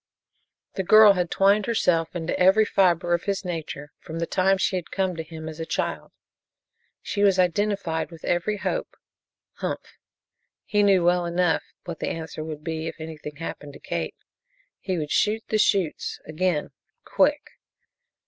[0.73, 4.75] The girl had twined herself into every fiber of his nature from the time she
[4.75, 6.11] had come to him as a child.
[7.03, 8.97] She was identified with every hope.
[9.57, 9.99] Humph!
[10.65, 14.15] He knew well enough what the answer would be if anything happened to Kate.
[14.79, 16.71] He would shoot the chutes, again
[17.05, 17.51] quick.